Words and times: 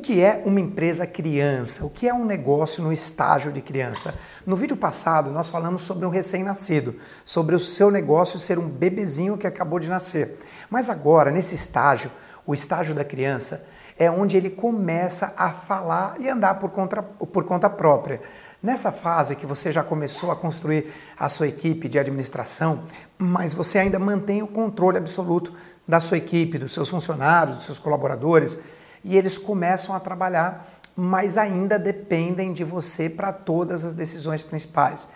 que 0.00 0.22
é 0.22 0.42
uma 0.44 0.58
empresa 0.58 1.06
criança? 1.06 1.84
O 1.84 1.90
que 1.90 2.08
é 2.08 2.14
um 2.14 2.24
negócio 2.24 2.82
no 2.82 2.92
estágio 2.92 3.52
de 3.52 3.60
criança? 3.60 4.14
No 4.46 4.56
vídeo 4.56 4.76
passado, 4.76 5.30
nós 5.30 5.48
falamos 5.48 5.82
sobre 5.82 6.06
um 6.06 6.10
recém-nascido, 6.10 6.96
sobre 7.24 7.54
o 7.54 7.60
seu 7.60 7.90
negócio 7.90 8.38
ser 8.38 8.58
um 8.58 8.68
bebezinho 8.68 9.38
que 9.38 9.46
acabou 9.46 9.78
de 9.78 9.88
nascer. 9.88 10.38
Mas 10.68 10.88
agora, 10.88 11.30
nesse 11.30 11.54
estágio, 11.54 12.10
o 12.46 12.54
estágio 12.54 12.94
da 12.94 13.04
criança, 13.04 13.66
é 13.98 14.10
onde 14.10 14.36
ele 14.36 14.48
começa 14.48 15.34
a 15.36 15.50
falar 15.50 16.14
e 16.18 16.28
andar 16.28 16.54
por 16.54 16.70
conta, 16.70 17.02
por 17.02 17.44
conta 17.44 17.68
própria. 17.68 18.20
Nessa 18.62 18.90
fase 18.90 19.36
que 19.36 19.46
você 19.46 19.72
já 19.72 19.82
começou 19.82 20.30
a 20.30 20.36
construir 20.36 20.92
a 21.18 21.28
sua 21.28 21.48
equipe 21.48 21.88
de 21.88 21.98
administração, 21.98 22.84
mas 23.18 23.54
você 23.54 23.78
ainda 23.78 23.98
mantém 23.98 24.42
o 24.42 24.46
controle 24.46 24.98
absoluto 24.98 25.52
da 25.86 26.00
sua 26.00 26.16
equipe, 26.16 26.58
dos 26.58 26.72
seus 26.72 26.88
funcionários, 26.88 27.56
dos 27.56 27.66
seus 27.66 27.78
colaboradores, 27.78 28.58
e 29.04 29.16
eles 29.16 29.38
começam 29.38 29.94
a 29.94 30.00
trabalhar, 30.00 30.68
mas 30.96 31.38
ainda 31.38 31.78
dependem 31.78 32.52
de 32.52 32.64
você 32.64 33.08
para 33.08 33.32
todas 33.32 33.84
as 33.84 33.94
decisões 33.94 34.42
principais. 34.42 35.08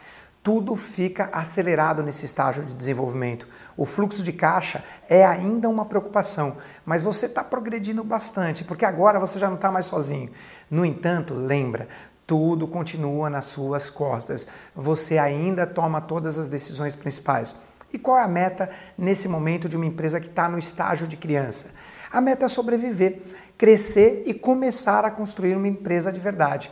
Tudo 0.43 0.77
fica 0.77 1.31
acelerado 1.33 2.03
nesse 2.03 2.27
estágio 2.27 2.65
de 2.65 2.75
desenvolvimento. 2.75 3.49
O 3.79 3.87
fluxo 3.87 4.23
de 4.23 4.33
caixa 4.33 4.85
é 5.09 5.25
ainda 5.25 5.71
uma 5.71 5.87
preocupação, 5.87 6.59
mas 6.85 7.03
você 7.03 7.25
está 7.27 7.43
progredindo 7.43 8.05
bastante, 8.05 8.63
porque 8.63 8.85
agora 8.85 9.19
você 9.19 9.39
já 9.39 9.49
não 9.49 9.55
está 9.55 9.71
mais 9.71 9.87
sozinho. 9.87 10.31
No 10.71 10.85
entanto, 10.85 11.33
lembra, 11.33 11.89
tudo 12.27 12.69
continua 12.69 13.31
nas 13.31 13.47
suas 13.47 13.89
costas. 13.89 14.47
Você 14.77 15.17
ainda 15.17 15.67
toma 15.67 16.01
todas 16.01 16.37
as 16.39 16.51
decisões 16.51 16.95
principais. 16.95 17.57
E 17.91 17.99
qual 17.99 18.19
é 18.19 18.23
a 18.23 18.29
meta 18.29 18.69
nesse 18.99 19.29
momento 19.29 19.69
de 19.69 19.77
uma 19.77 19.87
empresa 19.87 20.21
que 20.21 20.27
está 20.27 20.49
no 20.49 20.59
estágio 20.59 21.07
de 21.07 21.17
criança? 21.17 21.75
A 22.15 22.21
meta 22.21 22.47
é 22.47 22.49
sobreviver, 22.49 23.23
crescer 23.59 24.23
e 24.25 24.33
começar 24.33 25.05
a 25.05 25.11
construir 25.11 25.57
uma 25.57 25.67
empresa 25.67 26.13
de 26.13 26.21
verdade. 26.21 26.71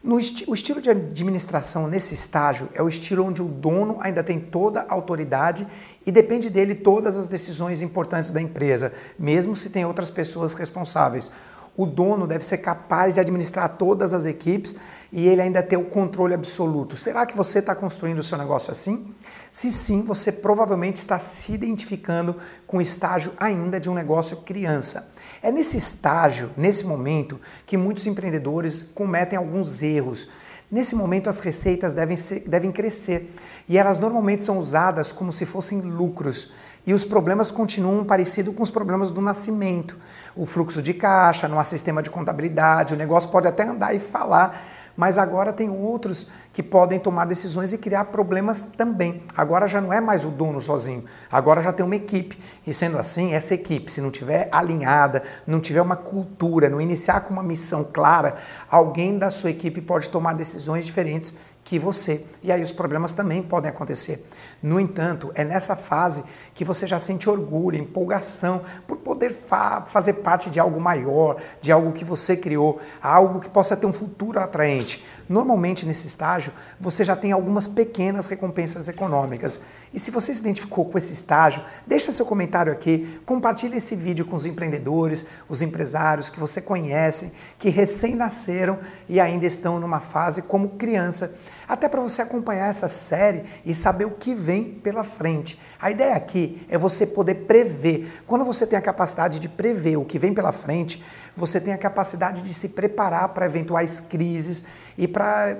No 0.00 0.16
esti 0.16 0.44
o 0.46 0.54
estilo 0.54 0.80
de 0.80 0.88
administração 0.88 1.88
nesse 1.88 2.14
estágio 2.14 2.68
é 2.72 2.80
o 2.80 2.88
estilo 2.88 3.24
onde 3.24 3.42
o 3.42 3.48
dono 3.48 3.96
ainda 3.98 4.22
tem 4.22 4.38
toda 4.38 4.82
a 4.82 4.94
autoridade 4.94 5.66
e 6.06 6.12
depende 6.12 6.48
dele 6.48 6.72
todas 6.72 7.16
as 7.16 7.26
decisões 7.26 7.82
importantes 7.82 8.30
da 8.30 8.40
empresa, 8.40 8.92
mesmo 9.18 9.56
se 9.56 9.70
tem 9.70 9.84
outras 9.84 10.08
pessoas 10.08 10.54
responsáveis. 10.54 11.32
O 11.76 11.84
dono 11.84 12.26
deve 12.26 12.44
ser 12.44 12.58
capaz 12.58 13.14
de 13.14 13.20
administrar 13.20 13.76
todas 13.76 14.14
as 14.14 14.24
equipes 14.24 14.76
e 15.12 15.26
ele 15.28 15.42
ainda 15.42 15.62
ter 15.62 15.76
o 15.76 15.84
controle 15.84 16.34
absoluto. 16.34 16.96
Será 16.96 17.26
que 17.26 17.36
você 17.36 17.58
está 17.58 17.74
construindo 17.74 18.18
o 18.18 18.22
seu 18.22 18.38
negócio 18.38 18.70
assim? 18.70 19.14
Se 19.52 19.70
sim, 19.70 20.02
você 20.02 20.32
provavelmente 20.32 20.96
está 20.96 21.18
se 21.18 21.52
identificando 21.52 22.36
com 22.66 22.78
o 22.78 22.82
estágio 22.82 23.32
ainda 23.38 23.78
de 23.78 23.90
um 23.90 23.94
negócio 23.94 24.38
criança. 24.38 25.12
É 25.42 25.52
nesse 25.52 25.76
estágio, 25.76 26.50
nesse 26.56 26.84
momento, 26.84 27.38
que 27.66 27.76
muitos 27.76 28.06
empreendedores 28.06 28.82
cometem 28.82 29.38
alguns 29.38 29.82
erros. 29.82 30.30
Nesse 30.70 30.96
momento, 30.96 31.28
as 31.28 31.38
receitas 31.38 31.94
devem, 31.94 32.16
ser, 32.16 32.40
devem 32.48 32.72
crescer 32.72 33.32
e 33.68 33.78
elas 33.78 33.98
normalmente 33.98 34.44
são 34.44 34.58
usadas 34.58 35.12
como 35.12 35.32
se 35.32 35.46
fossem 35.46 35.80
lucros. 35.80 36.52
E 36.84 36.92
os 36.92 37.04
problemas 37.04 37.50
continuam 37.50 38.04
parecidos 38.04 38.54
com 38.54 38.62
os 38.62 38.70
problemas 38.70 39.10
do 39.12 39.20
nascimento. 39.20 39.96
O 40.34 40.44
fluxo 40.44 40.82
de 40.82 40.92
caixa, 40.92 41.46
não 41.46 41.60
há 41.60 41.64
sistema 41.64 42.02
de 42.02 42.10
contabilidade, 42.10 42.94
o 42.94 42.96
negócio 42.96 43.30
pode 43.30 43.46
até 43.46 43.64
andar 43.64 43.94
e 43.94 44.00
falar, 44.00 44.60
mas 44.96 45.18
agora 45.18 45.52
tem 45.52 45.68
outros 45.68 46.30
que 46.52 46.62
podem 46.62 46.98
tomar 46.98 47.26
decisões 47.26 47.72
e 47.72 47.78
criar 47.78 48.06
problemas 48.06 48.62
também. 48.62 49.22
Agora 49.36 49.68
já 49.68 49.80
não 49.80 49.92
é 49.92 50.00
mais 50.00 50.24
o 50.24 50.30
dono 50.30 50.60
sozinho, 50.60 51.04
agora 51.30 51.62
já 51.62 51.72
tem 51.72 51.84
uma 51.84 51.96
equipe. 51.96 52.38
E 52.66 52.72
sendo 52.72 52.98
assim, 52.98 53.34
essa 53.34 53.54
equipe, 53.54 53.92
se 53.92 54.00
não 54.00 54.10
tiver 54.10 54.48
alinhada, 54.50 55.22
não 55.46 55.60
tiver 55.60 55.82
uma 55.82 55.96
cultura, 55.96 56.68
não 56.68 56.80
iniciar 56.80 57.20
com 57.20 57.32
uma 57.32 57.42
missão 57.42 57.84
clara, 57.84 58.36
alguém 58.70 59.18
da 59.18 59.30
sua 59.30 59.50
equipe 59.50 59.80
pode 59.80 60.08
tomar 60.08 60.34
decisões 60.34 60.86
diferentes 60.86 61.38
que 61.66 61.80
você. 61.80 62.24
E 62.44 62.52
aí 62.52 62.62
os 62.62 62.70
problemas 62.70 63.12
também 63.12 63.42
podem 63.42 63.68
acontecer. 63.68 64.24
No 64.62 64.78
entanto, 64.78 65.32
é 65.34 65.44
nessa 65.44 65.74
fase 65.74 66.22
que 66.54 66.64
você 66.64 66.86
já 66.86 67.00
sente 67.00 67.28
orgulho, 67.28 67.76
empolgação 67.76 68.62
por 68.86 68.98
poder 68.98 69.32
fa 69.32 69.82
fazer 69.84 70.14
parte 70.14 70.48
de 70.48 70.60
algo 70.60 70.80
maior, 70.80 71.42
de 71.60 71.72
algo 71.72 71.90
que 71.90 72.04
você 72.04 72.36
criou, 72.36 72.80
algo 73.02 73.40
que 73.40 73.50
possa 73.50 73.76
ter 73.76 73.84
um 73.84 73.92
futuro 73.92 74.38
atraente. 74.38 75.04
Normalmente 75.28 75.84
nesse 75.84 76.06
estágio, 76.06 76.52
você 76.78 77.04
já 77.04 77.16
tem 77.16 77.32
algumas 77.32 77.66
pequenas 77.66 78.28
recompensas 78.28 78.86
econômicas. 78.86 79.62
E 79.92 79.98
se 79.98 80.12
você 80.12 80.32
se 80.32 80.40
identificou 80.40 80.84
com 80.84 80.96
esse 80.96 81.12
estágio, 81.12 81.62
deixa 81.84 82.12
seu 82.12 82.24
comentário 82.24 82.72
aqui, 82.72 83.20
compartilhe 83.26 83.78
esse 83.78 83.96
vídeo 83.96 84.24
com 84.24 84.36
os 84.36 84.46
empreendedores, 84.46 85.26
os 85.48 85.62
empresários 85.62 86.30
que 86.30 86.38
você 86.38 86.60
conhece, 86.60 87.32
que 87.58 87.70
recém 87.70 88.14
nasceram 88.14 88.78
e 89.08 89.18
ainda 89.18 89.46
estão 89.46 89.80
numa 89.80 89.98
fase 89.98 90.42
como 90.42 90.70
criança 90.70 91.36
até 91.68 91.88
para 91.88 92.00
você 92.00 92.22
acompanhar 92.22 92.68
essa 92.68 92.88
série 92.88 93.44
e 93.64 93.74
saber 93.74 94.04
o 94.04 94.12
que 94.12 94.34
vem 94.34 94.64
pela 94.64 95.02
frente. 95.02 95.60
A 95.80 95.90
ideia 95.90 96.14
aqui 96.14 96.64
é 96.68 96.78
você 96.78 97.06
poder 97.06 97.34
prever. 97.46 98.22
Quando 98.26 98.44
você 98.44 98.66
tem 98.66 98.78
a 98.78 98.82
capacidade 98.82 99.38
de 99.38 99.48
prever 99.48 99.96
o 99.96 100.04
que 100.04 100.18
vem 100.18 100.32
pela 100.32 100.52
frente, 100.52 101.04
você 101.36 101.60
tem 101.60 101.74
a 101.74 101.78
capacidade 101.78 102.40
de 102.40 102.54
se 102.54 102.70
preparar 102.70 103.28
para 103.30 103.44
eventuais 103.44 104.00
crises 104.00 104.64
e 104.96 105.06
para 105.06 105.56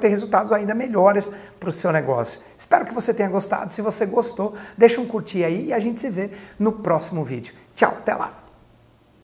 ter 0.00 0.08
resultados 0.08 0.52
ainda 0.52 0.74
melhores 0.74 1.30
para 1.60 1.68
o 1.68 1.72
seu 1.72 1.92
negócio. 1.92 2.40
Espero 2.56 2.84
que 2.84 2.92
você 2.92 3.14
tenha 3.14 3.28
gostado. 3.28 3.72
Se 3.72 3.80
você 3.80 4.04
gostou, 4.04 4.56
deixa 4.76 5.00
um 5.00 5.06
curtir 5.06 5.44
aí 5.44 5.66
e 5.66 5.72
a 5.72 5.78
gente 5.78 6.00
se 6.00 6.10
vê 6.10 6.30
no 6.58 6.72
próximo 6.72 7.22
vídeo. 7.22 7.54
Tchau, 7.74 7.94
até 7.98 8.14
lá! 8.14 8.47